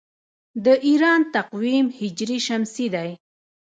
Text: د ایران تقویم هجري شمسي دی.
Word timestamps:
د 0.65 0.67
ایران 0.87 1.21
تقویم 1.35 1.85
هجري 1.99 2.39
شمسي 2.47 2.87
دی. 2.93 3.09